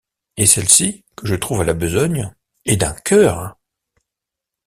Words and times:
Et 0.35 0.47
celle-ci, 0.47 1.05
que 1.15 1.27
je 1.27 1.35
trouve 1.35 1.61
à 1.61 1.63
la 1.63 1.75
besogne, 1.75 2.33
et 2.65 2.75
d’un 2.75 2.93
cœur! 2.95 3.55